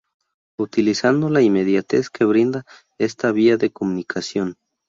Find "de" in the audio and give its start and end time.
3.57-3.69